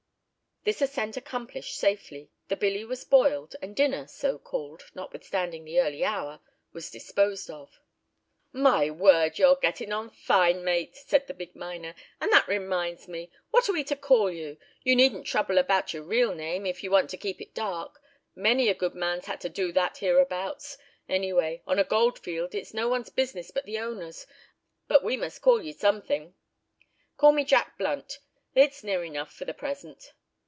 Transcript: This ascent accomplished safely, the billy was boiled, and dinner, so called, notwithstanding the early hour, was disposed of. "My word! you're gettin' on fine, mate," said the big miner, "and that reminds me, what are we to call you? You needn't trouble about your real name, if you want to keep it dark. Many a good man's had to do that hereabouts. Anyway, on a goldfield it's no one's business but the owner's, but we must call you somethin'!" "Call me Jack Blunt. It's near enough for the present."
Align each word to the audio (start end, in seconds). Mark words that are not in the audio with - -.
This 0.63 0.79
ascent 0.79 1.17
accomplished 1.17 1.75
safely, 1.75 2.29
the 2.47 2.55
billy 2.55 2.85
was 2.85 3.03
boiled, 3.03 3.55
and 3.63 3.75
dinner, 3.75 4.05
so 4.05 4.37
called, 4.37 4.83
notwithstanding 4.93 5.65
the 5.65 5.79
early 5.79 6.03
hour, 6.05 6.39
was 6.71 6.91
disposed 6.91 7.49
of. 7.49 7.79
"My 8.53 8.91
word! 8.91 9.39
you're 9.39 9.55
gettin' 9.55 9.91
on 9.91 10.11
fine, 10.11 10.63
mate," 10.63 10.95
said 10.95 11.25
the 11.25 11.33
big 11.33 11.55
miner, 11.55 11.95
"and 12.19 12.31
that 12.31 12.47
reminds 12.47 13.07
me, 13.07 13.31
what 13.49 13.67
are 13.69 13.73
we 13.73 13.83
to 13.85 13.95
call 13.95 14.29
you? 14.29 14.59
You 14.83 14.95
needn't 14.95 15.25
trouble 15.25 15.57
about 15.57 15.95
your 15.95 16.03
real 16.03 16.35
name, 16.35 16.67
if 16.67 16.83
you 16.83 16.91
want 16.91 17.09
to 17.09 17.17
keep 17.17 17.41
it 17.41 17.55
dark. 17.55 17.99
Many 18.35 18.69
a 18.69 18.75
good 18.75 18.93
man's 18.93 19.25
had 19.25 19.41
to 19.41 19.49
do 19.49 19.71
that 19.71 19.97
hereabouts. 19.97 20.77
Anyway, 21.09 21.63
on 21.65 21.79
a 21.79 21.83
goldfield 21.83 22.53
it's 22.53 22.71
no 22.71 22.87
one's 22.87 23.09
business 23.09 23.49
but 23.49 23.65
the 23.65 23.79
owner's, 23.79 24.27
but 24.87 25.03
we 25.03 25.17
must 25.17 25.41
call 25.41 25.63
you 25.63 25.73
somethin'!" 25.73 26.35
"Call 27.17 27.31
me 27.31 27.43
Jack 27.43 27.79
Blunt. 27.79 28.19
It's 28.53 28.83
near 28.83 29.03
enough 29.03 29.33
for 29.33 29.45
the 29.45 29.55
present." 29.55 30.13